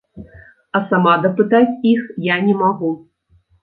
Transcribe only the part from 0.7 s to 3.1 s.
А сама дапытаць іх я не магу.